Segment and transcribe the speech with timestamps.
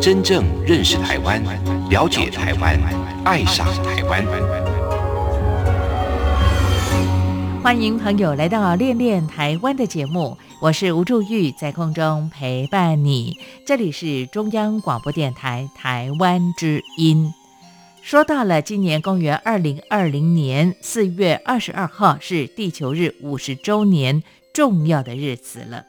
[0.00, 1.44] 真正认识台湾，
[1.90, 2.80] 了解台湾，
[3.22, 4.24] 爱上台湾。
[7.62, 13.36] 欢迎朋友来到《恋恋台湾》的节目，我是吴祝玉，在空中陪伴你。
[13.66, 17.34] 这里是中央广播电台台湾之音。
[18.00, 24.22] 说到了今年公元二零二零年四月二十二号是地球日五十周年
[24.54, 25.84] 重要的日子了，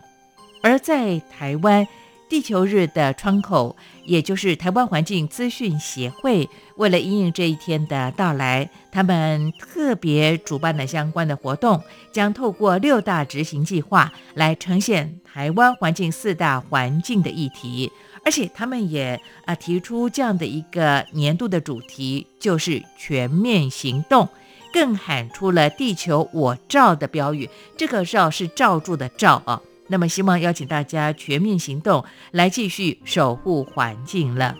[0.61, 1.87] 而在台湾
[2.31, 17.91] 地球日的窗口，也就是台湾环境资讯协会，为了应应这一天的到来，他们特别主办了相关的活动，将透过六大执行计划来呈现台湾环境四大环境的议题。
[18.23, 24.29] 而且他们也啊提出这样的一个年度的主题，就是全面行动，
[24.71, 27.49] 更喊出了“地球我罩”的标语。
[27.75, 29.61] 这个“罩”是罩住的“罩”啊。
[29.91, 34.55] 那么希望邀请大家全面行动，来继续守护环境了。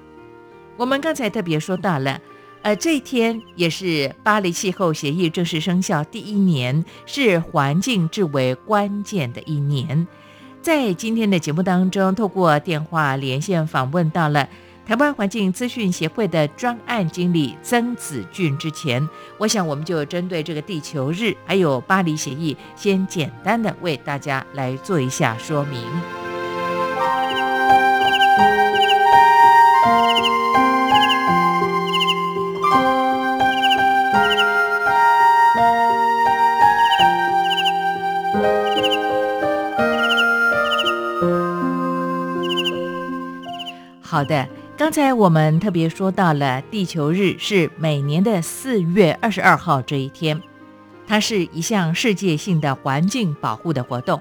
[0.76, 2.20] 我们刚才特别说到了，
[2.64, 10.06] 呃，这一天也是巴黎气候协议正式生效第一年，是环境至为关键的一年。
[10.62, 14.50] 在今天的节目当中，透过电话连线访问到了
[14.86, 18.58] 台湾环境资讯协会的专案经理曾子俊。
[18.58, 25.82] 之前，我想我们就针对这个地球日还有巴黎协议，先简单的为大家来做一下说明。
[44.02, 44.46] 好的，
[44.82, 50.42] 刚才我们特别说到了地球日是每年的四月二十二号这一天，
[51.06, 54.20] 它是一项世界性的环境保护的活动。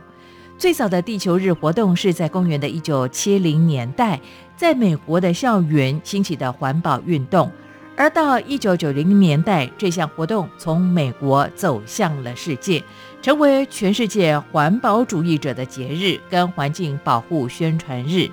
[0.58, 4.20] 最早的地球日活动是在公元的一九七零年代，
[4.54, 7.50] 在美国的校园兴起的环保运动，
[7.96, 12.84] 而到一九九零年代，这项活动从美国走向了世界，
[13.22, 18.28] 成为全世界环保主义者的节日跟环境保护宣传日。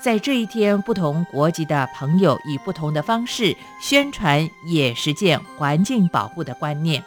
[0.00, 7.04] 在这一天，不同国籍的朋友以不同的方式宣传，也实践环境保护的观念。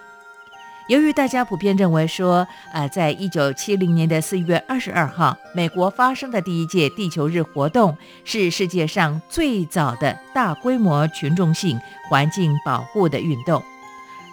[0.87, 11.79] 由于大家普遍认为说，呃，在一九七零年的四月二十二号，美国发生的第一届地球日活动是世界上最早的大规模群众性
[12.09, 13.63] 环境保护的运动，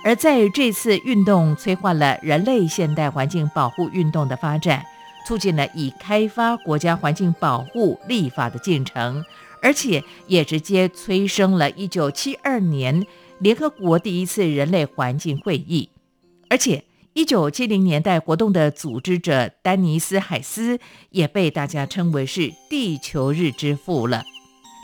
[0.04, 4.84] 而在这次运动催化了人类现代环境保护运动的发展。
[5.30, 9.24] 促进了以开发国家环境保护立法的进程，
[9.62, 13.06] 而且也直接催生了1972年
[13.38, 15.88] 联合国第一次人类环境会议。
[16.48, 16.82] 而且
[17.14, 20.80] ，1970年代活动的组织者丹尼斯·海斯
[21.10, 24.24] 也被大家称为是“地球日之父”了。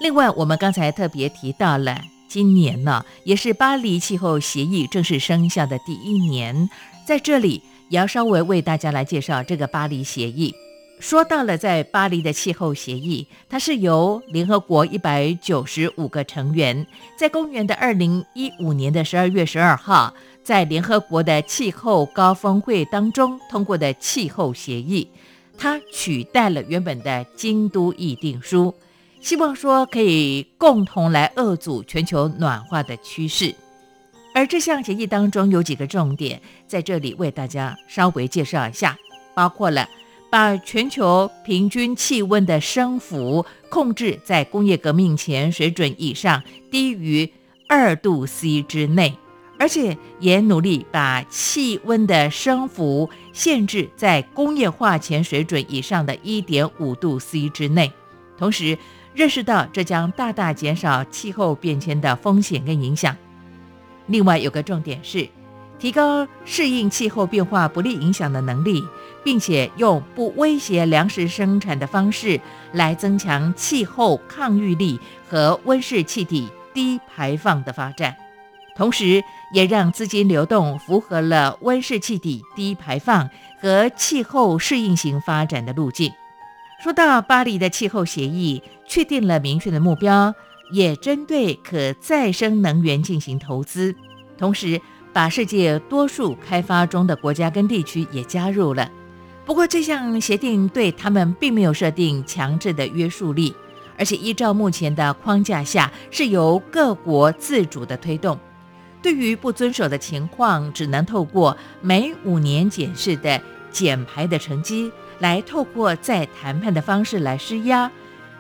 [0.00, 6.70] 另外，我们刚才特别提到了，今年呢也是巴黎气候协议正式生效的第一年，
[7.04, 7.62] 在这里。
[7.88, 10.54] 也要稍微为大家来介绍这个巴黎协议。
[10.98, 16.86] 说到了在巴黎的气候协议，它是由联合国一百九十五个成员，
[17.18, 25.06] 在公元的二零一五年的十二月十二号，在联合国的气候高峰会当中通过的气候协议，
[25.58, 28.74] 它取代了原本的京都议定书，
[29.20, 33.54] 希望说可以共同来遏阻全球暖化的趋势。
[34.36, 38.94] 而这项协议当中有几个重点，在这里为大家稍微介绍一下，
[39.34, 39.88] 包括了
[40.28, 47.32] 把全球平均气温的升幅控制在工业革命前水准以上，低于
[47.66, 49.16] 二度 C 之内，
[49.58, 57.90] 而且也努力把气温的升幅限制在工业化前水准以上的一点五度 C 之内，
[58.36, 58.76] 同时
[59.14, 63.16] 认识到这将大大减少气候变迁的风险跟影响。
[64.06, 65.28] 另外有个重点是，
[65.78, 68.82] 提高适应气候变化不利影响的能力，
[69.22, 72.40] 并且用不威胁粮食生产的方式
[72.72, 78.16] 来增强气候抗御力和温室气体低排放的发展。
[78.76, 79.24] 同时
[79.54, 83.30] 也让资金流动符合了温室气体低排放
[83.60, 86.12] 和气候适应型发展的路径。
[86.82, 90.34] 说到巴黎的气候协议，确定了明确的目标，
[90.70, 93.94] 也针对可再生能源进行投资，
[94.36, 94.80] 同时
[95.12, 98.90] 把世界多数开发中的国家跟地区也加入了。
[99.44, 103.54] 不过，这项协定对他们并没有设定强制的约束力，
[103.96, 108.38] 而且依照目前的框架下，是由各国自主的推动。
[109.00, 113.40] 对于不遵守的情况，只能透过每五年检视的
[113.70, 114.90] 减排的成绩，
[115.20, 117.88] 来透过再谈判的方式来施压，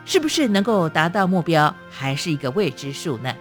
[0.06, 3.34] 是不是能够达到目标，还是一个未知数呢？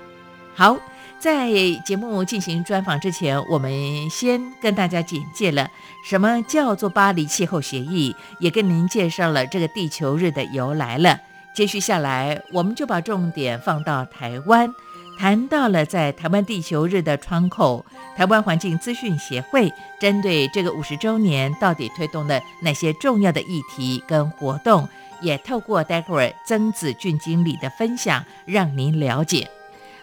[0.56, 0.76] 好，
[1.20, 1.52] 在
[1.86, 5.70] 节目进行专访之前，我们先跟大家简介了
[6.04, 11.20] 什么叫做巴黎气候协议，也跟您介绍了这个地球日的由来了。
[11.54, 14.70] 接续下来，我们就把重点放到台湾。
[15.18, 17.86] 谈到了在台湾地球日的窗口，
[18.18, 24.90] 台湾环境资讯协会针对这个五十周年到底推动了哪些重要的议题跟活动，
[25.26, 29.50] 也透过待会儿曾子俊经理的分享，让您了解。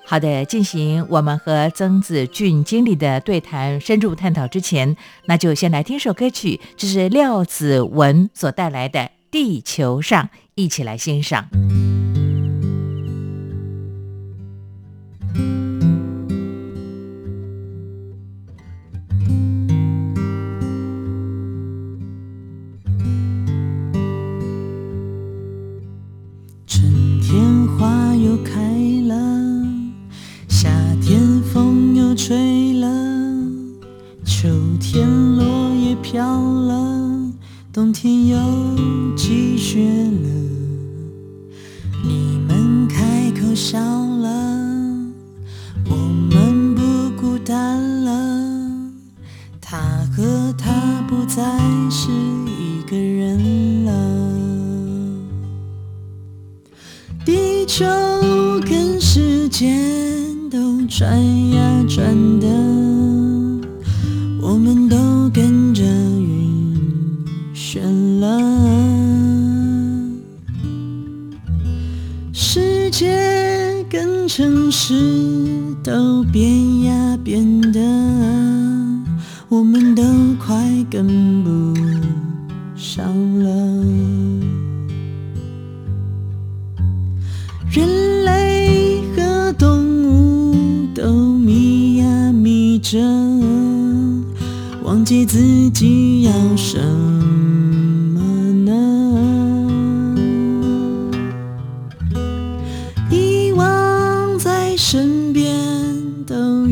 [0.05, 4.97] 好的，进行我们和曾子俊经理的对谈深入探讨之前，
[5.27, 10.25] 那就先来听首歌曲，这是廖子文所带来的《地球上》，
[10.57, 11.49] 一起来欣赏。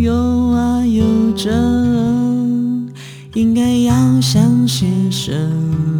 [0.01, 0.15] 游
[0.53, 1.51] 啊游着，
[3.35, 6.00] 应该要想些什么？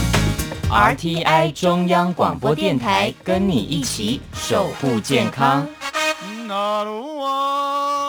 [0.71, 5.67] RTI 中央广播电台，跟你一起守护健康。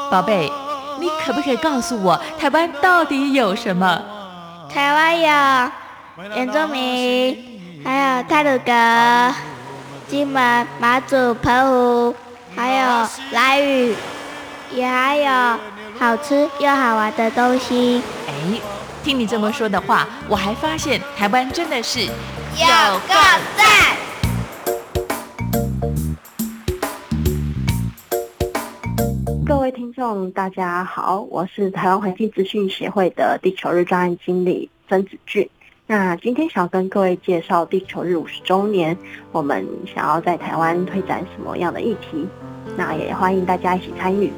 [0.08, 0.48] 宝贝，
[1.00, 4.00] 你可不可以告诉我，台湾到底有什么？
[4.72, 5.70] 台湾有
[6.36, 9.34] 原住民，还有泰鲁格、
[10.06, 12.14] 金门、马祖、澎湖，
[12.54, 13.96] 还有莱屿，
[14.70, 15.58] 也还有
[15.98, 18.00] 好吃又好玩的东西。
[18.28, 18.32] 哎，
[19.02, 22.08] 听你这么说的话，我还发现台湾真的是
[22.52, 22.58] 有
[23.08, 23.14] 够
[23.56, 23.96] 赞！
[29.46, 35.48] 各位听众，大家好，我是台湾环境资讯协会的地球日专案经理曾子俊。
[35.86, 38.98] 那今天想跟各位介绍地球日五十周年，
[39.32, 42.28] 我们想要在台湾推展什么样的议题？
[42.76, 44.30] 那也欢迎大家一起参与。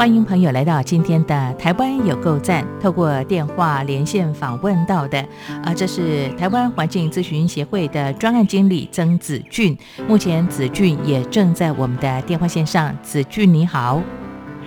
[0.00, 2.66] 欢迎朋友来到今天的台湾有够赞。
[2.80, 5.18] 透过电话连线访问到的，
[5.62, 9.76] 啊，这是台湾环境咨询协会的专案经理曾子俊。
[10.08, 12.96] 目前子俊也正在我们的电话线上。
[13.02, 14.02] 子俊你好，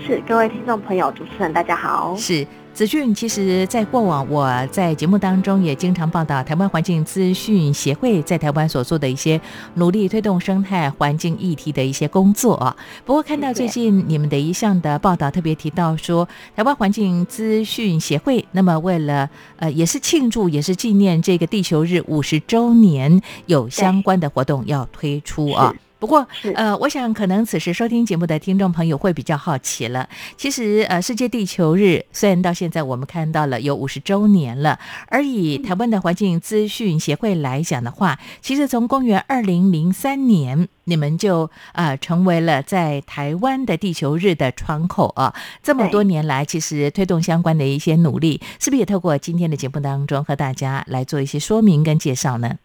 [0.05, 2.45] 是各位听众朋友，主持人大家好，是。
[2.73, 9.39] 子俊，其实，在过往我在节目当中也经常报道台湾环境资讯协会在台湾所做的一些
[9.75, 12.75] 努力推动生态环境议题的一些工作啊。
[13.05, 25.71] 不过，看到最近你们的一项的报道，特别提到说，台湾环境资讯协会那么为了呃，也是庆祝，也是纪念这个地球日五十周年，有相关的活动要推出啊。
[26.03, 30.09] 不过，呃，我想可能此时收听节目的听众朋友会比较好奇了。
[30.35, 45.33] 其实，呃，世界地球日虽然到现在我们看到了有五十周年了，而以台湾的环境资讯协会来讲的话，其实从公元二零零三年，你们就啊成为了在台湾的地球日的窗口啊。
[45.61, 52.55] 这么多年来，其实推动相关的一些努力，是不是也透过今天的节目当中和大家来做一些说明跟介绍呢？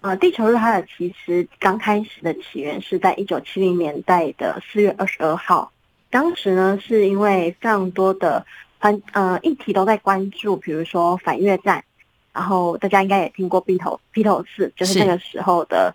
[0.00, 5.72] 呃，地球日它的其实刚开始的起源是在一九七零年代的四月二十二号，
[6.08, 8.46] 当时呢是因为非常多的
[8.78, 11.84] 环呃议题都在关注，比如说反越战，
[12.32, 15.92] 然后大家应该也听过披头披头士，就是那个时候的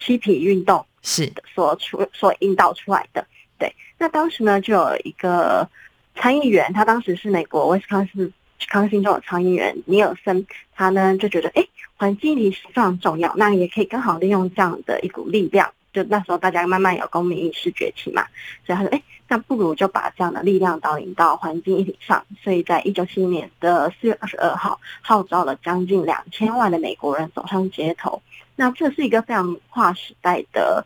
[0.00, 3.26] 嬉皮运动是所出所引导出来的。
[3.58, 5.68] 对，那当时呢就有一个
[6.16, 8.32] 参议员，他当时是美国威斯康斯
[8.68, 11.64] 康星中的参议员尼尔森，他呢就觉得哎。
[11.98, 15.72] 环境议题非常重要，那也可以更好利用这样的一股力量。
[15.92, 18.26] 就那时候大家慢慢有公民意识崛起嘛，
[18.66, 28.20] 所以他说：“哎，那不如就把这样的力量导引到环境议题上。”所以在一九七一年的四月二十二号，号召了将近两千万的美国人走上街头。
[28.56, 30.84] 那这是一个非常划时代的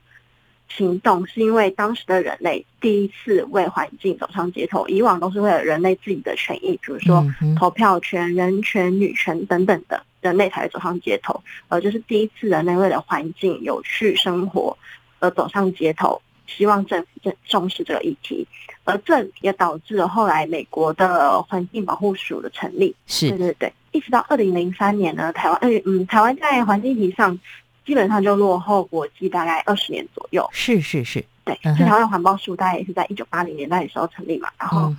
[0.68, 4.87] 行动，是因为当时的人类第一次为环境走上街头。
[4.88, 7.25] 以往都是为了人类自己的权益，比如说
[7.58, 10.02] 投票权、人权、女权等等的。
[10.23, 14.76] 人类才会走上街头，而，就是第一次人类为了环境有趣生活
[15.20, 18.44] 而走上街头，希望政府正重视这个议题，
[18.82, 22.92] 而这也导致了后来美国的环境保护署的成立。
[23.06, 27.38] 是，对对对，一直到二零零三年呢，台湾，嗯嗯，台湾在环境议题上
[27.87, 30.47] 基本上就落后国际大概二十年左右。
[30.52, 34.93] 是是是，对，台湾环保署大概也是在一九八零年代的时候成立嘛，然后。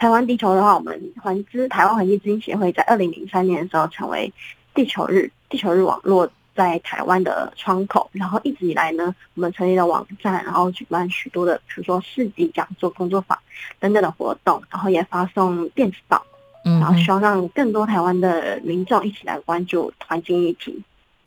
[0.00, 4.32] 台湾地球的话，我们环资台湾环境基金协会在二零零三年的时候成为
[4.72, 13.36] 地球日地球日网络在台湾的窗口，然后一直以来呢，我们成立了网站，然后举办许多的，比如说市集、讲座、工作坊
[13.80, 16.24] 等等的活动，然后也发送电子报，
[16.62, 20.80] 然后希望让更多台湾的民众一起来关注环境议题。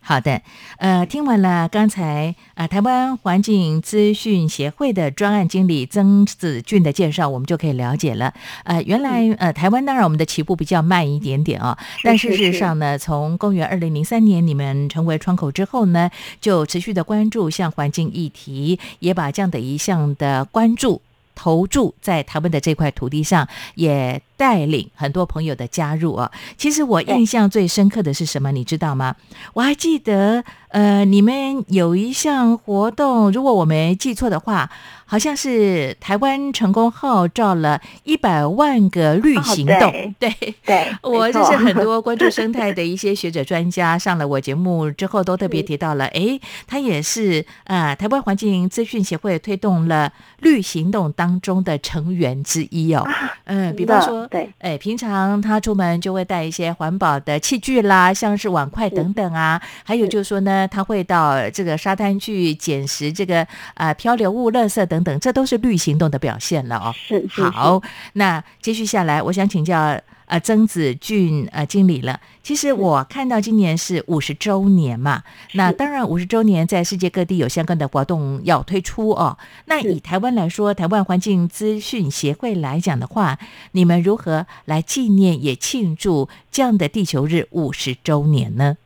[0.03, 0.41] 好的，
[0.77, 8.33] 呃，听完了刚才啊，台湾环境资讯协会的专案经理曾子俊的介绍，我们就可以了解了。
[8.63, 16.09] 呃，原来呃，台湾当然我们的起步比较慢一点点哦，但事实上呢，从公元二零零三年你们成为窗口之后呢，
[16.41, 21.01] 就持续的关注像环境议题，也把这样的一项的关注
[21.35, 24.19] 投注在台湾的这块土地上，也。
[24.41, 28.51] 带领很多朋友的加入啊，其实我印象最深刻的是什么？
[28.51, 29.15] 你知道吗？
[29.53, 34.71] 我还记得，呃，你们有一项活动，如果我没记错的话，
[35.05, 40.15] 好像是台湾成功号召了一百万个绿行动。
[40.17, 40.33] 对
[40.65, 53.07] 对，我就是很多关注生态的一些学者专家上了我节目之后，都特别提到了， 哎，他也是啊，台湾环境资讯协会推动了绿行动当中的成员之一哦。
[53.43, 54.27] 嗯，比方说。
[54.31, 59.61] 对，哎，平常他出门就会带一些环保的器具啦，像是碗筷等等啊。
[59.83, 66.95] 还有就是说呢，他会到这个沙滩去捡拾这个啊漂流物、垃圾等等，这都是绿行动的表现了哦。
[66.95, 67.81] 是好，
[68.13, 69.99] 那接续下来，我想请教。
[70.31, 72.21] 呃，曾子俊呃经理了。
[72.41, 75.23] 其实我看到今年是五十周年嘛，
[75.55, 79.37] 那当然五十周年在世界各地有相关的活动要推出哦。
[79.65, 83.37] 那以台湾来说，台湾环境资讯协会来讲的话，
[83.73, 88.77] 你们如何来纪念也庆祝这样的地球日五十周年呢？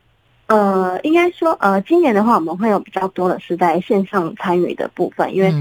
[0.46, 5.52] 呃，应该说，呃，今年的话，我们会有比较多的是在线上参与的部分，因为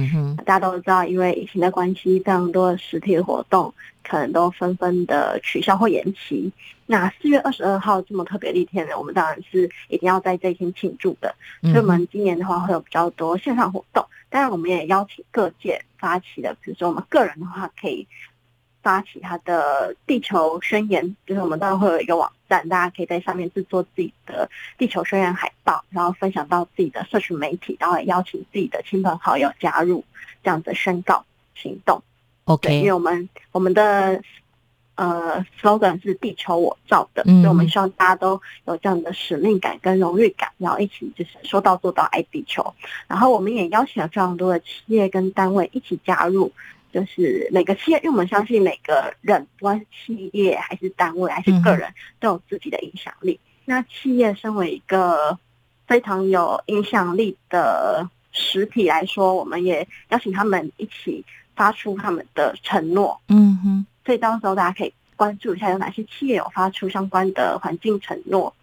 [0.45, 3.73] 大家都知道，因为疫情的关系，非常多的实体的活动
[4.07, 6.51] 可能都纷纷的取消或延期。
[6.85, 11.33] 那四月二十二号这么特别的一天呢，我们当然是一定要在这一天庆祝的。
[11.63, 18.07] 所以，我们今年的话会有比较多线上活动，当然我们也邀请各界发起的，比如说我们个人的话可以。
[18.83, 30.03] 发起他的地球宣言，就是我们当然会有一个网站，大家可以在上面制作自己的地球宣言海报，然后分享到自己的社群媒体，然后也邀请自己的亲朋好友加入
[30.43, 32.01] 这样的宣告行动。
[32.45, 34.21] OK，因为我们我们的
[34.95, 42.73] 呃 slogan 是地球我造的，所以我们希望大家都有这样的使命感跟荣誉感，然后一起就是说到做到爱地球。
[43.07, 46.51] 然后我们也邀请了非常多的企业跟单位一起加入。
[46.95, 53.37] 就是每个企业，因为我们相信每个人，不管是企业还是单位还是个人，都有自己的影响力。
[53.65, 55.37] 那企业身为一个
[55.87, 63.19] 非常有影响力的实体来说，我们也邀请他们一起发出他们的承诺。
[63.27, 68.55] 嗯哼，所以到时候大家可以关注一下有哪些企业有发出相关的环境承诺，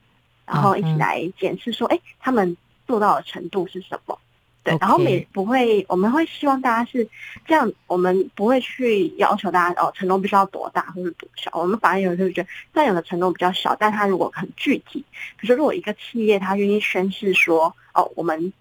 [0.47, 4.19] 然后一起来检视说，哎，他们做到的程度是什么。
[4.65, 7.09] 对，然后我们也不会，我们会希望大家是
[7.45, 11.51] 这样，我们不会去要求大家哦，承诺必须要多大或者多小。
[11.53, 15.05] 我们反而有时候觉得，虽然有的承诺比较小，但它如果很具体，
[15.37, 18.53] 比如说如果一个企业它愿意宣誓说，哦，我们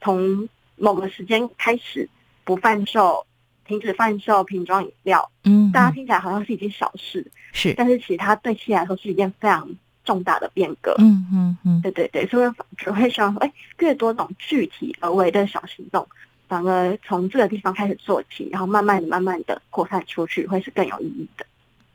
[0.00, 2.08] 从某个时间开始
[2.42, 3.24] 不贩售、
[3.64, 9.68] 停止贩售瓶装饮料，嗯，大家听起来好像是一件小事，是，但是其实它对企业来说是一件非常。
[10.08, 16.08] 重大的变革，嗯嗯嗯，对对对，所以只会希望说，哎，越多种具体而为的小行动，
[16.48, 21.44] 反而从这个地方开始做起，然后慢慢的、慢慢的扩散出去，会是更有意义的。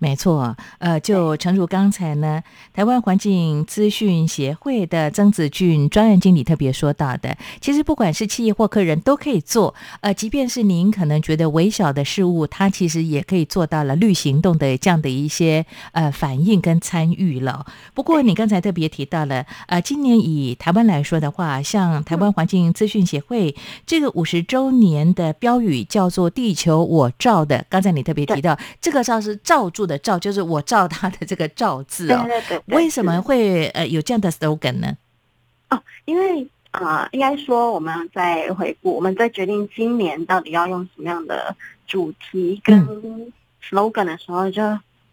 [0.03, 17.65] 没错，呃，就诚如刚才呢，台湾环境资讯协会的曾子俊专案经理特别说到的，其实不管是企业或客人都可以做，呃，即便是您可能觉得微小的事物，它其实也可以做到了绿行动的这样的一些呃反应跟参与了。
[17.93, 29.92] 不过你刚才特别提到了，呃，今年以台湾来说的话，像台湾环境资讯协会这个五十周年的标语叫做“地球我照”的，刚才你特别提到这个照是照住的。
[29.99, 32.77] 照就是我照他的这个照字哦，对对对。
[32.77, 34.97] 为什么会呃有这样的 slogan 呢？
[35.69, 42.81] 哦，因为啊，应该说我们在回顾，我们在决定今年到底要用什么样的主题跟
[43.61, 44.61] slogan 的时候，就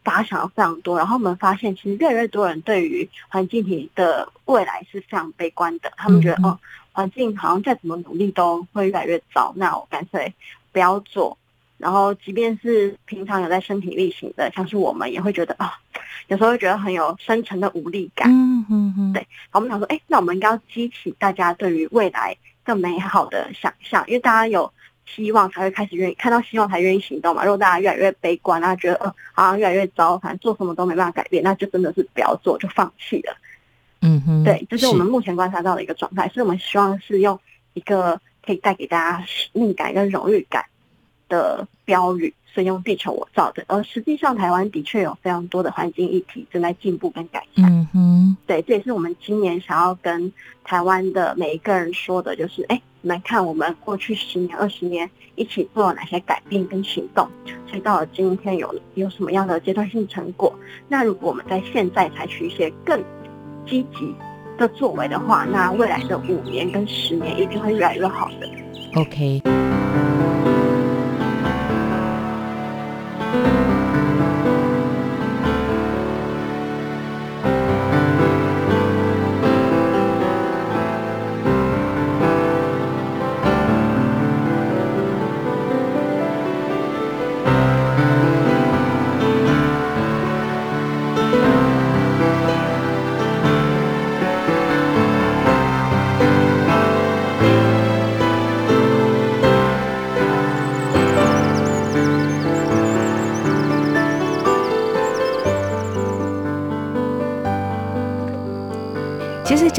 [0.02, 0.96] 发想了非常多。
[0.96, 5.92] 然后我们发现，其实越来越多人对于环境体的未来是非常悲观的。
[5.96, 6.58] 他们觉得，哦，
[6.92, 10.32] 环境好像再怎么努力都会越来越糟，那我干脆
[10.72, 11.36] 不要做。
[11.80, 15.72] 然后，即便是平常有在身体力行的，像是我们也会觉得啊，
[16.28, 18.30] 有时候会觉得很有深沉的无力感。
[18.30, 19.12] 嗯嗯嗯。
[19.14, 24.70] 对，我们想说，哎，那我们应该要激起大家对于未来更美好的想象，因为大家有
[25.06, 27.44] 希望才会开始愿意看到希望才愿意行动嘛。
[27.44, 33.34] 如果大家越来越悲观啊，觉得呃好像越来越糟，反正做什么都没办法改变，那就真的是不要做，就放弃了。
[34.02, 34.44] 嗯哼。
[34.44, 37.40] 对，这是我们目前观察到的一个状态，所以我们希望是用
[37.72, 40.62] 一个可以带给大家使命感跟荣誉感。
[41.30, 43.64] 的标语，是用地球我造的。
[43.68, 47.64] 而实际上，台湾的确有非常多的环境议题正在进步跟改善。
[47.72, 50.30] 嗯哼，对，这也是我们今年想要跟
[50.62, 57.26] 台湾的每一个人说的，就是，哎，来看我们过去十年、二十年一起做了哪些改变跟行动，
[57.66, 60.52] 所以到了今天有有什么样的阶段性成果。
[60.88, 63.00] 那如果我们在现在采取一些更
[63.66, 64.14] 积极
[64.58, 68.48] 的作为的话，那未来的五年跟十年一定会越来越好的。
[68.96, 69.59] OK。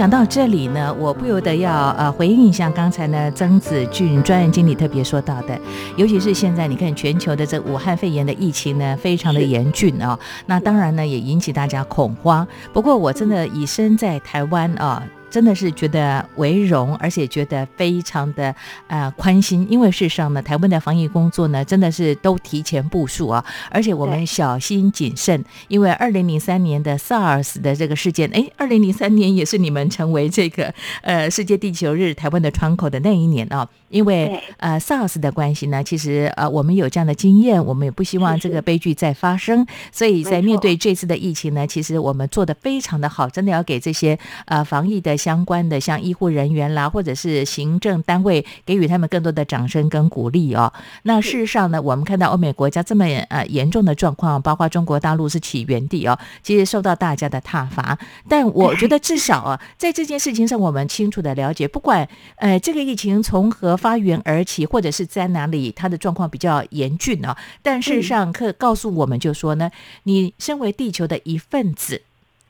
[0.02, 5.56] 讲到这里呢，我不由得要呃回应一下刚才呢曾子俊专员经理特别说到的，
[5.96, 12.48] 尤其是现在你看全球的这武汉肺炎的疫情呢非常的严峻啊，那当然呢也引起大家恐慌。
[12.74, 15.04] 不过我真的以身在台湾啊。
[15.32, 18.54] 真的是觉得为荣，而且觉得非常的
[18.88, 45.21] 呃宽心，因为事实上呢，台湾的防疫工作呢，真的是都提前部署啊，而且我们小心谨慎，因为二零零三年的 SARS 的这个事件，哎，二零零三年也是你们成为这个呃世界地球日台湾的窗口的那一年啊，因为呃 SARS 的关系呢，其实呃我们有这样的经验，我们也不希望这个悲剧再发生，所以在面对这次的疫情呢，其实我们做的非常的好，真的要给这些呃防疫的。
[45.22, 50.74] 相关的像医护人员啦，或者是行政单位，给予他们更多的掌声跟鼓励哦。
[51.04, 58.00] 那事实上呢，我们看到欧美国家这么呃严重的状况，包括中国大陆是起源地哦，其实受到大家的挞伐。
[58.28, 62.08] 但我 觉得至少啊，在这件事情上，我们清楚的了解，不管
[62.38, 69.70] 呃这个疫情从何发源而起，或者是在哪里它的状况比较严峻哦，但事实上可告诉我们就说呢，
[70.04, 72.02] 你身为地球的一份子。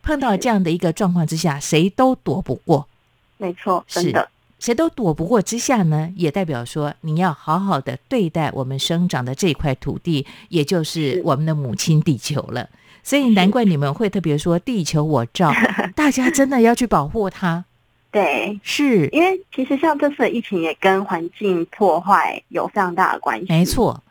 [0.03, 2.87] 碰到这样的一个状况之下，谁都躲不过。
[3.37, 12.69] 没错，是的，谁都躲不过之下呢，也代表说你要好好的对待我们生长的这块土地，也就是我们的母亲地球了。
[13.03, 15.51] 所以 难怪你们会特别说“地球我照”，
[15.95, 17.65] 大家真的要去保护它。
[18.11, 23.47] 对，是因为其实像这次疫情也跟环境破坏有非常大的关系。
[23.49, 24.03] 没错。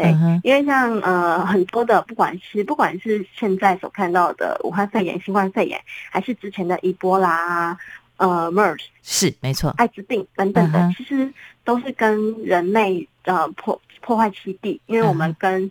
[0.00, 5.80] 对，因为像呃很多的，不管是不管是现在所看到的武汉肺炎、新冠肺炎，
[6.10, 7.76] 还是之前的伊波拉、
[8.16, 11.28] 呃 MERS，是没错，艾滋病等等的，其实
[11.64, 15.68] 都是跟人类呃破破坏栖地，因为我们跟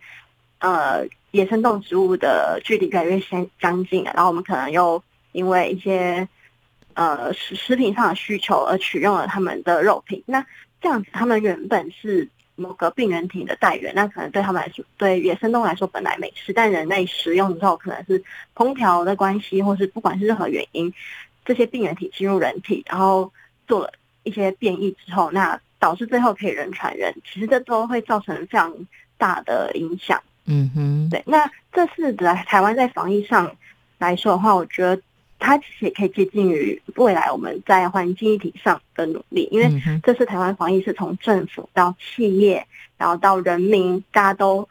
[0.60, 6.28] 呃野生动植物的距离越来越相相近了，然后我们可能又因为一些
[6.96, 10.46] 呃食食品上的需求而取用了他们的肉品，那
[10.82, 12.28] 这样子他们原本是。
[12.58, 18.22] 某个病原体的带源，那可能对他们来说，对野生动物来说本来没事，但人类食用之后，可能是
[18.56, 20.94] 烹调的关系，或是不管是任何原因，
[21.46, 23.32] 这些病原体进入人体，然后
[23.68, 23.94] 做了
[24.24, 28.74] 一些变异之后，那导致最后可以人传人，其实这都会造成非常
[29.18, 30.22] 大的影响。
[30.46, 31.24] 嗯哼，对。
[31.26, 33.56] 那这次在台湾在防疫上
[33.98, 35.02] 来说的话，我觉得。
[35.40, 42.66] 它其实也可以接近于未来我们在环境议题上的努力，因为这次台湾防疫是从政府到企业，
[42.98, 44.68] 然后到人民，大家都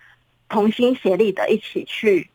[0.49, 2.29] 同心协力的一起去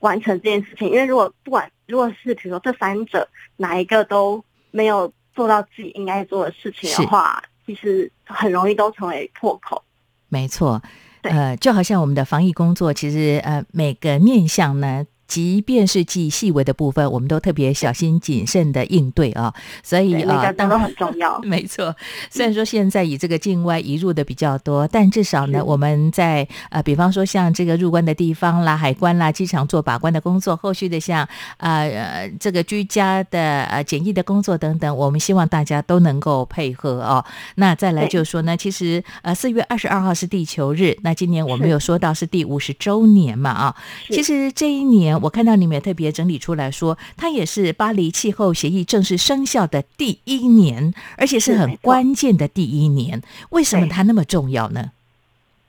[0.00, 0.88] 完成这件事情。
[0.88, 9.82] 因为如果不管如果是比如说这三者哪一个都没有做到自己应该做的事情的话，其实很容易都成为破口。
[10.28, 10.82] 没错，
[11.22, 15.06] 呃，就好像我们的防疫工作，其实呃每个面向呢。
[15.28, 19.52] 即便是记细微的部分，我们都特别小心谨慎的应对啊，
[19.84, 21.38] 所以啊，当然很重要。
[21.44, 21.94] 没错，
[22.30, 37.22] 虽然说现在以这个境外移入的比较多，但至少呢，我们在呃，比方说像这个入关的地方啦、海关啦、机场做把关的工作，后续的像呃这个居家的呃检疫的工作等等，我们希望大家都能够配合哦。
[37.56, 43.76] 那再来就是说呢，其实呃四月二十二号是地球日，那今年我们有说到是第五十周年嘛啊，
[44.08, 45.17] 其实这一年。
[45.22, 53.22] 我看到你们也特别整理出来说，它也是巴黎气候协议正式生效的第一年，而且是很关键的第一年。
[53.50, 54.92] 为什么它那么重要呢？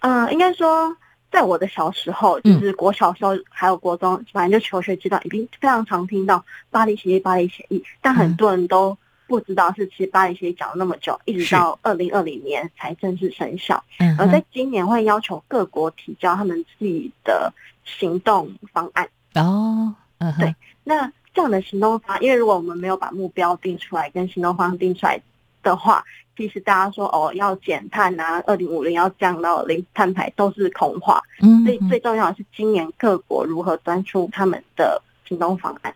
[0.01, 0.95] 嗯，应该说，
[1.31, 13.83] 在我的小时候，就是国小时候还有国中，反正就求学阶段，已经非常常听到巴黎协议、巴黎协议，但很多人都不知道是其实巴黎协议讲了那么久，一直到二零二零年才正式生效。
[14.17, 19.07] 而在今年会要求各国提交他们自己的行动方案。
[19.35, 25.21] 哦，嗯，对，那这样的行动方，因为如果我们没有把目标定出来，跟行动方定出来
[25.61, 26.03] 的话，
[26.35, 31.21] 其实大家说哦要减碳啊，二零五零要降到零碳排都是空话。
[31.41, 35.93] 嗯，所以最重要的是今年各国如何端出他们的行动方案。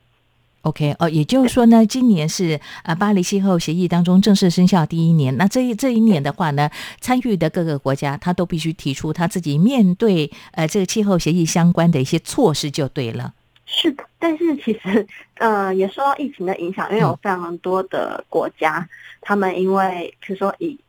[0.63, 5.35] OK，哦，也就是说呢，今年是呃巴黎气候协议当中正式生效第一年。
[5.35, 6.69] 那这一这一年的话呢，
[7.01, 13.33] 参与的各个国家，他都必须提出他自己面对呃这个气候协议相关的一些措施，就对了。
[13.65, 18.87] 是的，但是其实呃也受到疫情的影响，因为有非常多的国家，
[19.19, 20.79] 他们因为比如说以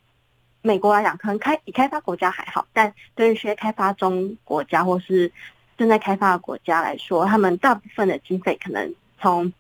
[0.63, 5.31] 美国来讲，可能开以开发国家还好，但对于一些开发中国家或是
[5.77, 9.53] 正在开发的国家来说，他们大部分的经费可能从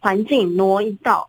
[0.00, 1.28] 环境挪移到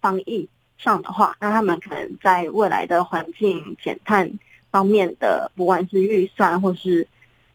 [0.00, 4.30] 防疫上的话，那他们可能在未来的环境减碳
[4.70, 7.06] 方面的，不管是预算或是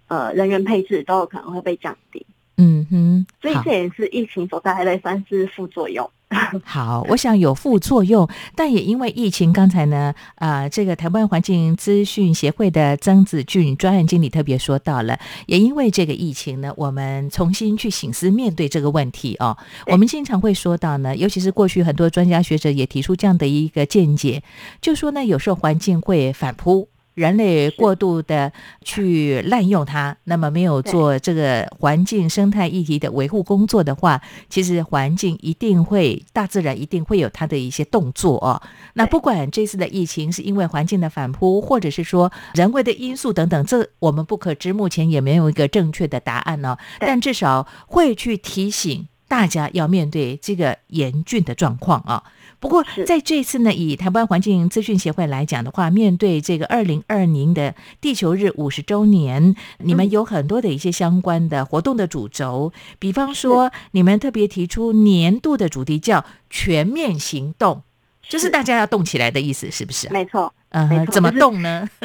[0.08, 2.25] 呃人员配置，都有可能会被降低。
[2.58, 6.10] 嗯哼，所以这也是疫情所带来的算是副作用。
[6.64, 19.56] 好，我想有副作用，但也因为疫情，刚才呢，啊，这个台湾环境资讯协会的曾子俊专案经理特别说到了，也因为这个疫情呢，我们重新去醒思面对这个问题哦。
[19.88, 24.42] 我们经常会说到呢，尤其是过去很多专家学者也提出这样的一个见解，
[24.82, 26.90] 就说呢，有时候环境会反扑。
[27.15, 28.51] 人类过度的
[28.84, 38.62] 去滥用它，那么没有做这个环境生态议题的维护工作的话，其实环境一定会，大自然一定会有它的一些动作哦。
[38.93, 46.78] 那不管这次的疫情是因为环境的反扑，或者是说人为的因素等等，这我们不可知，目前也没有一个正确的答案呢。
[46.99, 52.23] 但至少会去提醒大家要面对这个严峻的状况啊。
[52.60, 67.84] 不过，在这次呢，以台湾环境资讯协会来讲的话，面对这个二零二零的地球日五十周年，你们有很多的一些相关的活动的主轴，比方说，你们特别提出年度的主题叫“全面行动”，
[68.28, 70.10] 就是大家要动起来的意思，是不是？
[70.10, 71.88] 没错，嗯，怎么动呢？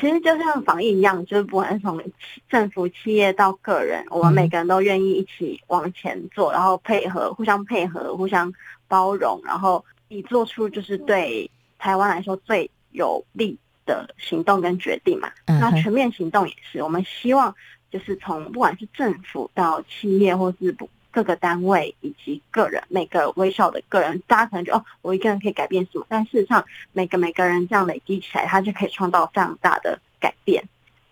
[0.00, 2.02] 其实就像防疫一样，就是不管从
[2.50, 8.52] 政府、企业到个人，我们每个人都愿意一起往前做，然后配合，互相配合，互相。
[8.88, 15.30] 包容，然后以做出就是对台湾来说最有利的行动跟决定嘛。
[15.46, 17.54] 那全面行动也是，我们希望
[17.90, 20.76] 就是从不管是政府到企业，或是
[21.10, 26.04] 各个单位以及个人，每个微小的个人，大家可能就哦，我一个人可以改变什么？
[26.08, 30.62] 但事实上，每个每个人这样累积起来，他就可以创造非常大的改变。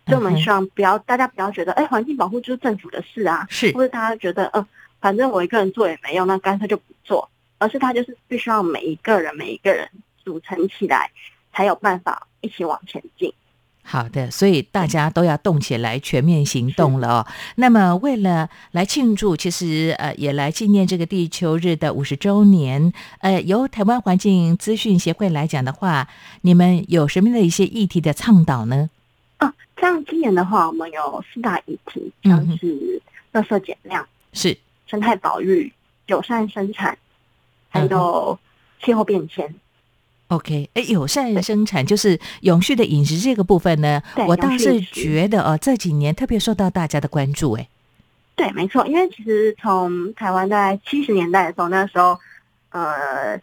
[0.06, 4.66] 所以我们希望不要大家不要觉得，哎，环境保护就是政府的事啊，是，或者大家觉得，嗯，
[5.00, 7.30] 反正我一个人做也没用，那干脆就不做。
[7.58, 9.88] 而是它就是必须要每一个人每一个人
[10.24, 11.10] 组成起来，
[11.52, 13.32] 才有办法一起往前进。
[13.86, 17.26] 好的，所以大家都要动起来，全面行动了哦。
[17.56, 22.90] 那么为了来庆祝，其实呃也来纪念这个地球日的五十周年。
[23.18, 26.08] 呃，由台湾环境资讯协会来讲的话，
[26.40, 28.88] 你们有什么的一些议题的倡导呢？
[29.36, 33.02] 啊，像今年的话，我们有四大议题，像是
[33.34, 35.70] 垃圾减量、是生态保育、
[36.06, 36.96] 友善生产。
[37.74, 38.38] 还有
[38.80, 39.52] 气候变迁
[40.28, 47.68] ，OK，哎，友善生产就是永续的饮食这个部分呢，我倒是觉得哦，这几年特别受到大家的关注，哎，
[48.36, 52.16] 对，没错，因为其实从台湾在七十年代的时候，那时候
[52.70, 53.36] 呃，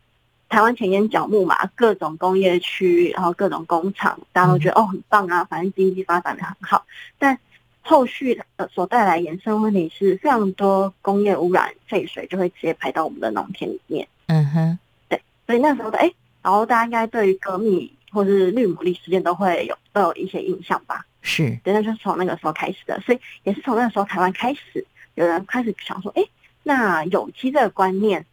[0.47, 6.85] 台湾前沿角木嘛，各种工业区，然后各种工厂，大家都觉得哦很棒啊，反正经济发展的很好，
[7.19, 7.37] 但
[7.81, 14.07] 后续呃所带来延伸问题是非常多工业污染废水就会直接排到我们的农田里面。
[14.27, 21.05] 嗯哼，对，所以那时候的哎，然后大家应该对于革命或是绿牡蛎事件都会有都有一些印象吧？
[21.21, 26.23] 是，对，那就是从那个时候开始的，所以也是从那个时候台湾开始有人开始想说，哎，
[26.63, 28.25] 那有机这个观念，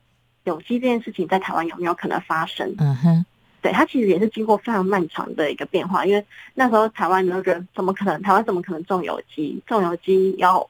[0.45, 2.75] 有机这件事情在台湾有没有可能发生？
[2.79, 3.27] 嗯哼，
[3.61, 9.63] 对，它其实也是经过非常漫长的一个变化，因为那时候台湾人觉得怎么可能，台湾怎么可能种有机？
[9.67, 10.69] 种有机要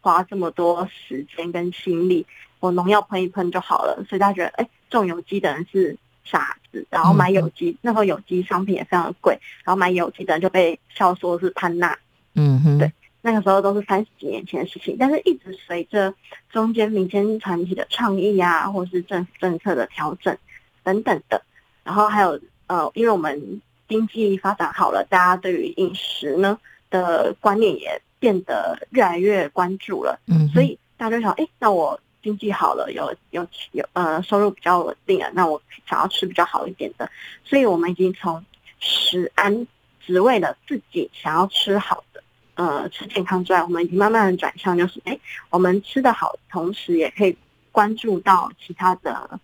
[0.00, 2.26] 花这么多时间跟心力。
[2.58, 11.96] 我农药喷一喷就好了，所以大家觉得，哎，种有机的人是傻子，然后买有机，那时候有机商品也非常的贵，然后买有机的人就被笑说是潘娜。
[12.34, 16.12] 嗯哼，对，那个时候都是三十几年前的事情，但是一直随着
[16.50, 20.36] 中间民间团体的倡议啊，或是政府政策的调整
[20.82, 21.42] 等等的，
[21.86, 26.58] 然后还有呃，因为我们经济发展好了，大家对于饮食呢
[26.90, 30.20] 的观念也变得越来越关注了。
[30.26, 31.98] 嗯，所以大家就想，哎，那我。
[32.22, 37.08] 经济好了，有有有呃，收入比较稳定了，那我想要吃比较好一点的，
[37.44, 38.44] 所以我们已经从
[38.80, 39.64] 食安
[40.04, 42.20] 只为了自己想要吃好的，
[42.56, 45.16] 呃，吃健康之外，我们已经慢慢的转向，就是哎，
[45.50, 47.36] 我们吃的好，同时也可以
[47.70, 49.38] 关注到其他的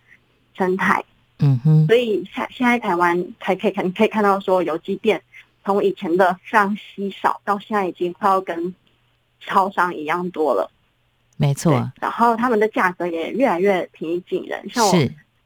[0.58, 1.04] 生态，
[1.42, 5.20] 嗯哼，所以现现在台湾才可以看，可以看到说有机店
[5.64, 8.74] 从以前的非常稀少，到现在已经快要跟
[9.40, 10.70] 超商一样多了。
[11.36, 14.64] 没错，然后他们的价格也越来越平易近人。
[14.70, 14.92] 像我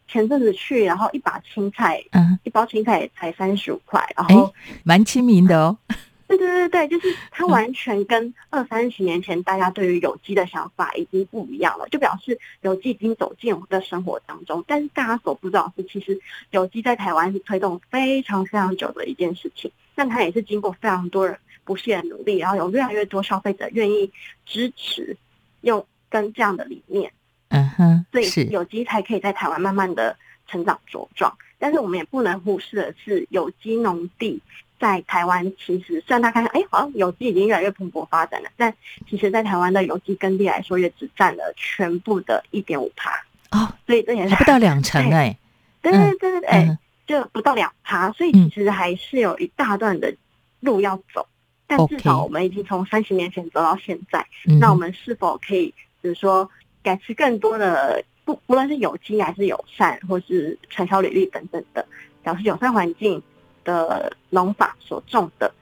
[0.06, 4.52] 前阵子去，然后一把青菜，嗯，一包青菜也才三十五块，然后
[4.84, 5.78] 蛮亲民的哦。
[6.26, 14.64] 对对对对，就是它完全跟二三十年前大家对于有机的想法已经不一样了，就表示有机已经走进我们的生活当中。
[14.66, 24.10] 但是大家所不知道的是，其实有机在台湾是推动非常非常久的一件事情，但它也是经过非常多人不懈的努力，然后有越来越多消费者愿意
[24.44, 25.16] 支持。
[25.62, 27.12] 用跟这样的理念，
[27.48, 31.36] 嗯哼，所以有机才可以在台湾慢慢的成长茁壮。
[31.58, 34.40] 但是我们也不能忽视的是，有机农地
[34.78, 38.72] 在台湾其实虽然大家看，哎，好像有机已经越来越蓬勃发展了，但
[39.08, 43.10] 其实在台湾的有机耕地来说，也只占了全部的一点五趴。
[43.50, 45.36] 哦，所以这也是还不到两成哎，
[45.80, 50.14] 对对对对对，哎，就不到两趴，所以其实还是有一大段的
[50.60, 51.26] 路要走。
[51.68, 54.24] 但至少我们已经从三十年前走到现在，
[54.60, 56.48] 那我们是否可以，比如说
[56.80, 61.84] 改吃更多的不，不论是有机还是友善，或是传销履历等等的，
[62.22, 63.20] 表示友善环境
[63.66, 65.52] 的农法所种的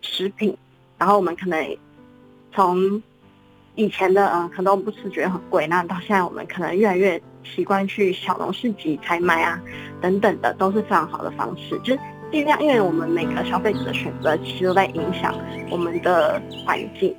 [0.00, 0.56] 食品，
[0.98, 1.76] 然后我们可能
[2.52, 3.00] 从
[3.76, 9.60] 以前的嗯很多不吃觉得很贵，那到现在我们可能越来越习惯去小农市集采买啊
[10.00, 12.00] 等等的，都是非常好的方式，就是。
[12.32, 15.34] 尽量，因为我们每个消费者的选择，其实都在影响
[15.68, 17.14] 我们的环境。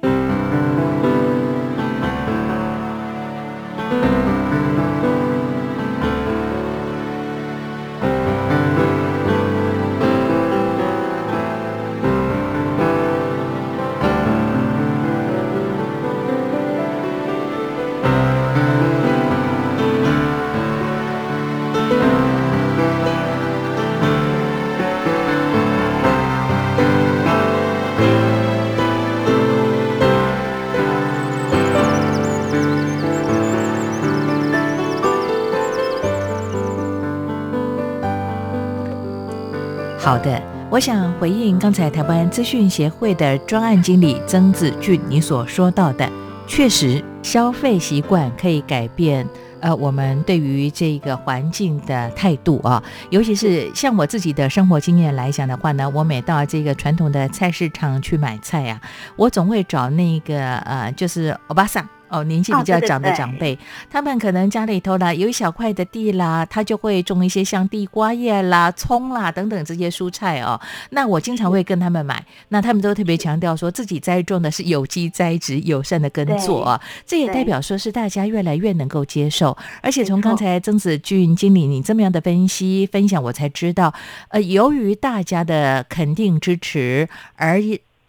[40.13, 46.07] 好的，我想回应刚才台湾资讯协会的专案经理曾子俊你所说到的，
[46.45, 49.27] 确实消费习惯可以改变，
[49.59, 58.79] 呃，我们对于这个环境的态度啊，尤其是像我自己的生活经验来讲的话呢，我每到这个传统的菜市场去买菜呀，
[59.15, 61.83] 我总会找那个呃，就是欧巴桑。
[62.13, 63.57] 哦，年纪比较长的长辈，
[63.89, 70.61] 他们可能家里头啦有一小块的地啦，他就会种一些像地瓜叶啦、葱啦等等这些蔬菜哦。
[70.91, 76.79] 那我经常会跟他们买，那他们都特别强调说自己栽种的是有机栽植、友善的耕作啊。
[77.07, 79.57] 这也代表说是大家越来越能够接受。
[79.81, 83.91] 而且从刚才曾子俊经理你这么样的分析分享，我才知道，
[84.27, 87.59] 呃，由于大家的肯定支持，而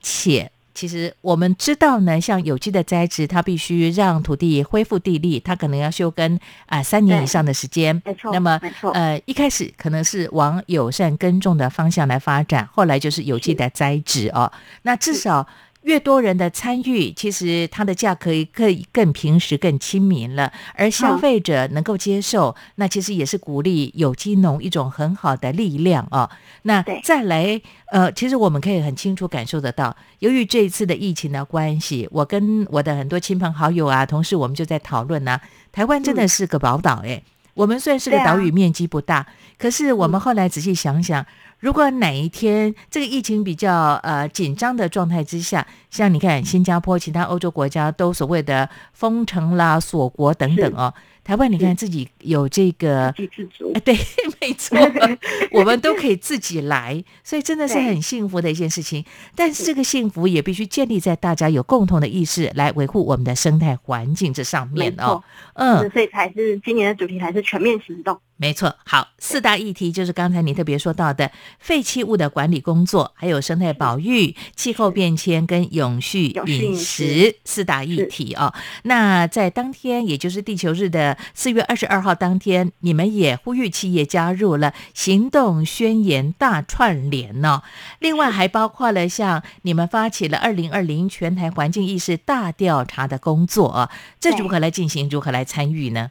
[0.03, 0.51] 且。
[0.75, 8.03] 其实我们知道呢，像有机的栽植，它必须让土地恢复地力，它可能要休耕啊三年以上的时间。
[8.05, 14.51] 没错，那么没错，呃，一开始可能是往友善耕种的方向来发展，后来就是有机的栽植哦。
[14.83, 15.47] 那至少。
[15.85, 20.51] 越多人的参与，其实它的价格可以更平实、更亲民了。
[20.75, 26.29] 而消费者能够接受，那其实也是鼓励有机农一种很好的力量哦。
[26.63, 27.61] 那再来，
[27.93, 35.39] 呃，其实我们可以很清楚感受得到，由于这一次的疫情的关系，我跟我的很多亲朋好友啊、同事，我们就在讨论呢。
[35.71, 39.27] 台湾真的是个宝岛诶，我们虽然是个岛屿，面积不大，
[39.59, 41.27] 可是我们后来仔细想想。
[41.65, 50.93] 如果哪一天这个疫情比较呃紧张的状态之下，像你看新加坡、其他欧洲国家都所谓的封城啦、锁国等等哦。
[51.25, 53.97] 台湾，你看自己有这个，自给自足，哎，对，
[54.43, 54.77] 没错，
[55.53, 59.03] 我们都可以自己来，所以真的是很幸福的一件事情。
[59.35, 65.25] 但是这个幸福也必须建立在大家有共同的意识来维护我们的生态环境这上面哦。
[65.55, 68.21] 嗯，所以才是今年的主题，才是全面行动。
[68.37, 78.53] 没错，好，四大议题就是刚才你特别说到的废弃物的管理工作，还有生态保育、气候变迁跟永续饮食四大议题哦。
[78.83, 87.63] 那在当天，也就是地球日的四月二十二号当天，你们也呼吁企业加入了行动宣言大串联哦。
[88.01, 95.09] 另外还包括了像你们发起了二零二零全台环境意识大调查的工作啊，这如何来进行？
[95.09, 96.11] 如何来参与呢？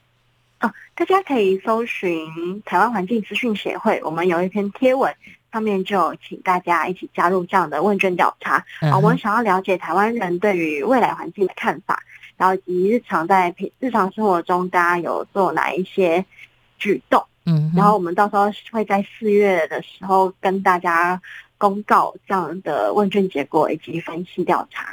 [0.96, 5.14] 大家可以搜寻台湾环境资讯协会，我们有一篇贴文，
[5.52, 8.64] 上面就请大家一起加入这样的问卷调查。
[8.82, 12.02] 啊，我们想要了解台湾人对于未来环境的看法，
[12.38, 16.24] 然后以及日常在平日常生活中大家有做哪一些
[16.78, 17.24] 举动。
[17.46, 21.22] 嗯，然后我们到时候会在四月的时候跟大家
[21.58, 24.88] 公告这样的问卷结果以及分析调查。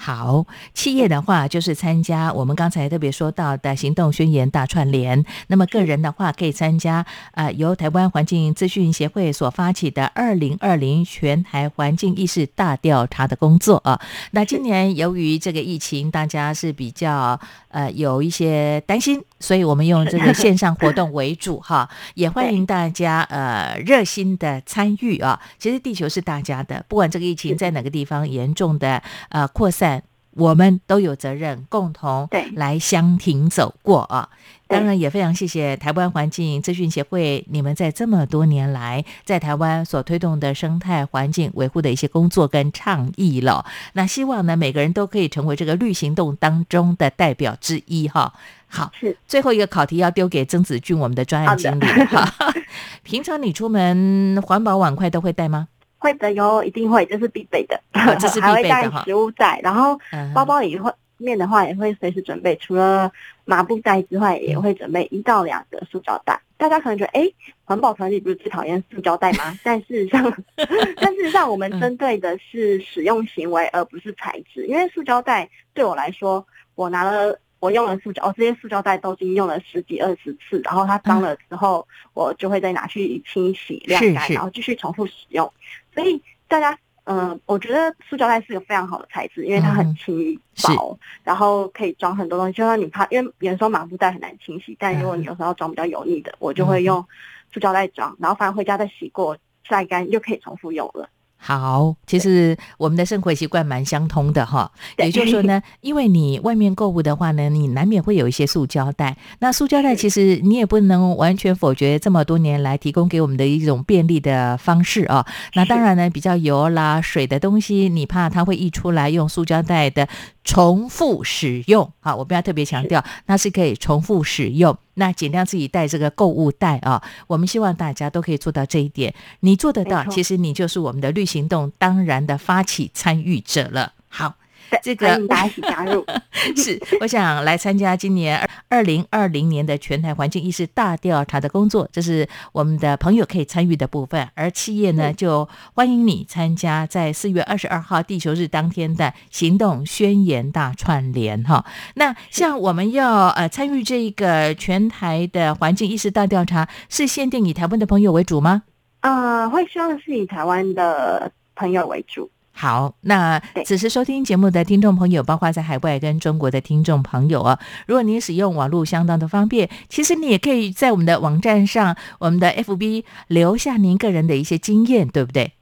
[0.00, 5.24] 好，企业的话就是参加我们刚才特别说到的行动宣言大串联。
[5.48, 14.00] 那么个人的话可以参加啊，由台湾环境资讯协会所发起的二零二零全台环境意识大调查的工作啊。
[14.30, 25.40] 那今年由于这个疫情，大家是比较呃有一些担心，所以我们用这个线上活动为主哈， 也欢迎大家呃热心的参与啊。
[25.58, 29.87] 其实地球是大家的，不管这个疫情在哪个地方严重的呃扩散。
[30.32, 34.28] 我们都有责任共同对来相挺走过啊。
[34.68, 43.64] 当然也非常谢谢台湾环境资讯协会，你们在这么多年来在台湾所推动的生态环境维护的一些工作跟倡议了。
[43.94, 48.34] 那希望呢，每个人都可以成为这个绿行动当中的代表之一哈。
[48.66, 52.30] 好，是最后一个考题要丢给曾子俊，我们的专案经理哈。
[53.02, 55.68] 平常你出门环保碗筷都会带吗？
[55.98, 63.10] 会的哟，一定会，这是必备的，哦 这是必备的还会带哈食物袋，然后嗯包包里会面的话也会随时准备，除了
[63.44, 66.40] 麻布袋之外，也会准备一到两个塑胶袋。
[66.56, 67.28] 大家可能觉得，哎，
[67.64, 69.56] 环保团体不是最讨厌塑胶袋吗？
[69.62, 70.22] 但事实上，
[71.00, 74.66] 但事实上，我们针对的是使用行为，而不是材质。
[74.66, 77.38] 因为塑胶袋对我来说，我拿了。
[77.60, 81.84] 我用了塑胶，哦，这些塑胶袋都已经用了十几二十次，然后它脏了之后，
[82.14, 85.52] 我就会再拿去清洗、晾干，然后继续重复使用。
[85.98, 92.52] 所以大家，嗯、我觉得塑胶袋是个非常好的材质，因为它嗯很轻薄，然后可以装很多东西。
[92.52, 97.04] 就算你怕，因为有时候麻布袋很难清洗，但如果你有时候要装比较油腻的，我就会用
[97.52, 101.08] 塑胶袋装，然后反正回家再洗过、晒干，又可以重复用了。
[101.40, 104.70] 好，其实我们的生活习惯蛮相通的哈。
[104.98, 109.16] 也就是说呢， 因为你外面购物的话呢，你难免会有一些塑胶袋。
[109.38, 115.24] 那塑胶袋其实你也不能完全否决这么多年来提供给我们的一种便利的方式啊。
[115.54, 120.08] 那当然呢，比较油啦、水的东西，你怕它会溢出来，用塑胶袋的
[120.42, 121.92] 重复使用。
[122.00, 124.76] 好，我不要特别强调，那是可以重复使用。
[124.98, 129.14] 那尽量自己带这个购物袋啊，我们希望大家都可以做到这一点。
[129.40, 133.94] 你做得到，其实你就是我们的绿行动当然的发起参与者了。
[134.08, 134.37] 好，对，
[134.82, 136.04] 这个欢迎大家一起加入。
[136.56, 138.38] 是我想来参加今年
[138.68, 144.28] 二二零二零年的全台环境意识大调查的工作，这是我们的朋友可以参与的部分。
[144.34, 151.64] 而企业呢，就欢迎你参加在四月二十二号地球日当天的行动宣言大串联哈。
[151.96, 158.62] 那像我们要呃参与这个全台的环境意识大调查，是限定以台湾的朋友为主吗？
[159.00, 162.30] 呃，会希望是以台湾的朋友为主。
[162.60, 167.56] 好，那此时收听节目的听众朋友，包括在海外跟中国的听众朋友啊，
[167.86, 175.52] 如果您使用网络相当的方便，其实你也可以在我们的网站上，我们的 FB 留下您个人的一些经验，对不对？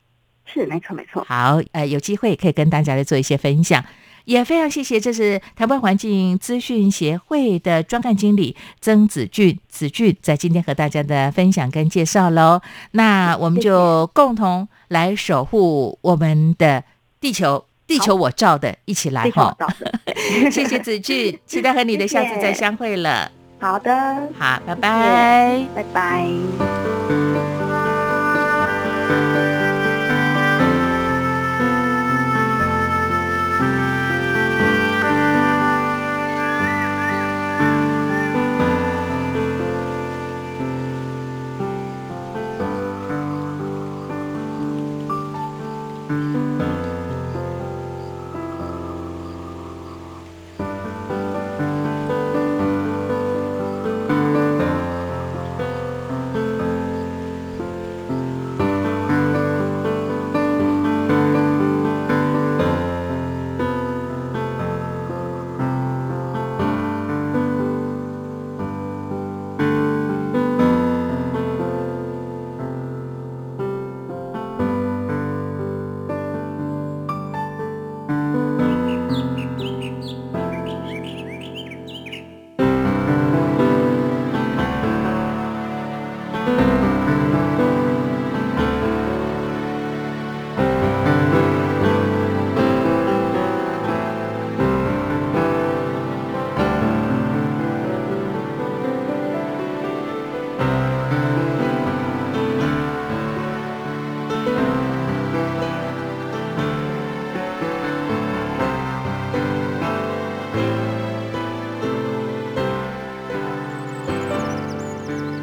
[0.47, 1.23] 是，没错，没错。
[1.29, 3.85] 好，呃，有机会可以跟大家来做一些分享。
[4.27, 12.61] 也非常谢谢，这是台湾环境资讯协会的专案经理曾子俊，子俊在今天和大家的分享跟介绍喽。
[12.91, 16.83] 那我们就共同来守护我们的
[17.21, 19.57] 地球，地球我照的，一起来哈。
[20.51, 23.31] 谢谢子俊，期待和你的 下次再相会了。
[23.59, 23.95] 好的，
[24.39, 25.65] 好，拜拜。
[25.75, 27.26] 拜拜。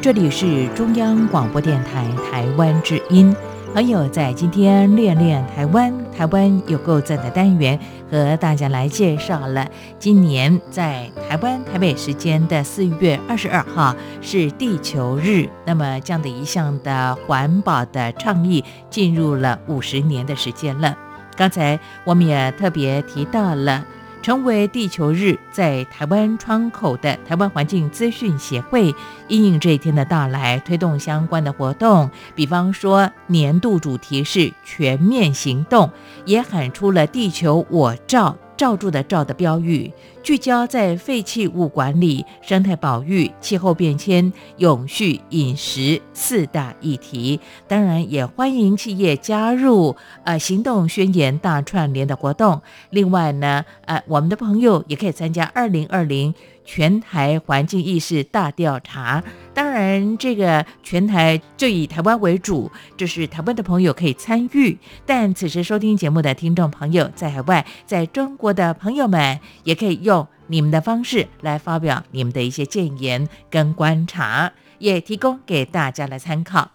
[0.04, 3.34] 这里是中央广播电台台湾之音。
[3.72, 7.80] 朋友在今天练练台湾，台湾有够赞的单元，
[8.10, 9.66] 和大家来介绍了
[9.98, 20.94] 今年在台湾台北时间的四月二十二号是地球日，那么这样的一项的环保的倡议进入了五十年的时间了。
[21.34, 23.82] 刚才我们也特别提到了。
[24.24, 28.94] 成为地球日在台湾窗口的台湾环境资讯协会，
[29.28, 32.10] 因应这一天的到来，推动相关的活动。
[32.34, 35.90] 比方说，年度主题是全面行动，
[36.24, 39.92] 也喊出了“地球我照”罩住的罩的标语，
[40.24, 47.38] 聚焦在废弃物管理、生态保育、气候变迁、永续饮食四大议题。
[47.68, 49.94] 当然，也欢迎企业加入
[50.24, 52.62] 呃行动宣言大串联的活动。
[52.88, 56.34] 另外呢，呃，我们的朋友也可以参加二零二零。
[56.64, 64.78] 全台环境意识大调查，当然这个全台就以台湾为主，这是台湾的朋友可以参与。
[65.04, 76.73] 但此时收听节目的听众朋友，在海外，在中国的朋友们，也可以用你们的方式来发表你们的一些建言跟观察，也提供给大家来参考。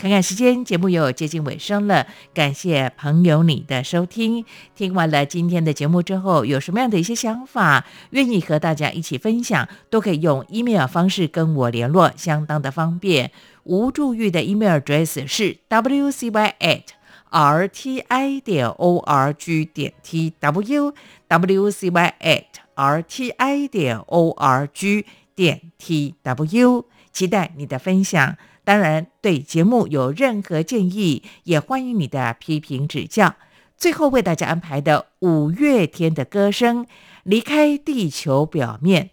[0.00, 2.06] 看看时间，节目又接近尾声了。
[2.32, 4.46] 感谢朋友你的收听。
[4.74, 13.30] 听完了今天的节目之后，有什么样的一些想法，愿意和大家一起分享，都可以用 email 方式跟我联络，相当的方便。
[13.64, 16.84] 吴祝玉的 email address 是 wcy at
[17.30, 20.94] rti 点 org 点 tw
[21.28, 22.44] wcy at
[22.74, 28.38] rti 点 org 点 tw，期待你的分享。
[28.64, 33.34] 当然，对节目有任何建议，也欢迎你的批评指教。
[33.76, 36.84] 最后为大家安排的五月天的歌声，
[37.22, 39.04] 《离开地球表面》。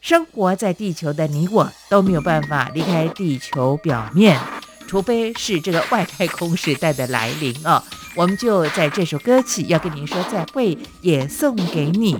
[0.00, 4.40] 生活在地球的你我都没有办法离开地球表面，
[4.86, 7.82] 除非是这个外太空时代的来临哦。
[8.14, 12.16] 我们就在这首歌曲要跟您说再会，也送给你。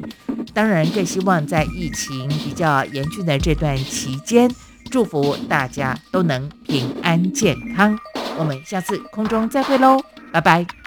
[0.52, 4.50] 当然，更希望在疫情比较严峻的这段期间。
[4.91, 7.99] 祝福大家都能平安健康，
[8.39, 10.01] 我们下次空中再会喽，
[10.32, 10.77] 拜拜。